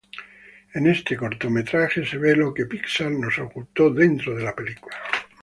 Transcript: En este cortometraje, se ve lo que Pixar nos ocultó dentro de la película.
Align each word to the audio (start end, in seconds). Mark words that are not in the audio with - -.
En 0.73 0.87
este 0.87 1.15
cortometraje, 1.15 2.03
se 2.03 2.17
ve 2.17 2.35
lo 2.35 2.55
que 2.55 2.65
Pixar 2.65 3.11
nos 3.11 3.37
ocultó 3.37 3.91
dentro 3.91 4.33
de 4.35 4.41
la 4.43 4.55
película. 4.55 4.95